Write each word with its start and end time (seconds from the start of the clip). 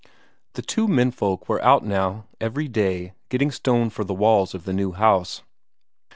The 0.53 0.63
two 0.63 0.87
menfolk 0.87 1.47
were 1.47 1.63
out 1.63 1.85
now 1.85 2.25
every 2.39 2.67
day 2.67 3.13
getting 3.29 3.51
stone 3.51 3.91
for 3.91 4.03
the 4.03 4.15
walls 4.15 4.55
of 4.55 4.65
the 4.65 4.73
new 4.73 4.93
house. 4.93 5.43